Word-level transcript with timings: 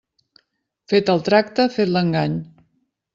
Fet 0.93 1.11
el 1.13 1.21
tracte, 1.27 1.67
fet 1.75 1.91
l'engany. 1.91 2.39